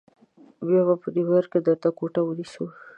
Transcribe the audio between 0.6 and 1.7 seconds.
بیا به نیویارک کې